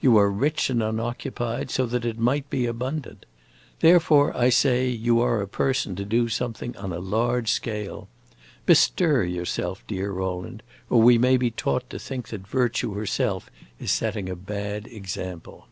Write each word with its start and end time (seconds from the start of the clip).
You 0.00 0.16
are 0.16 0.30
rich 0.30 0.70
and 0.70 0.82
unoccupied, 0.82 1.70
so 1.70 1.84
that 1.84 2.06
it 2.06 2.18
might 2.18 2.48
be 2.48 2.64
abundant. 2.64 3.26
Therefore, 3.80 4.34
I 4.34 4.48
say, 4.48 4.88
you 4.88 5.20
are 5.20 5.42
a 5.42 5.46
person 5.46 5.94
to 5.96 6.04
do 6.06 6.30
something 6.30 6.74
on 6.78 6.94
a 6.94 6.98
large 6.98 7.50
scale. 7.52 8.08
Bestir 8.64 9.22
yourself, 9.24 9.84
dear 9.86 10.10
Rowland, 10.12 10.62
or 10.88 11.02
we 11.02 11.18
may 11.18 11.36
be 11.36 11.50
taught 11.50 11.90
to 11.90 11.98
think 11.98 12.28
that 12.28 12.48
virtue 12.48 12.94
herself 12.94 13.50
is 13.78 13.92
setting 13.92 14.30
a 14.30 14.34
bad 14.34 14.86
example." 14.86 15.66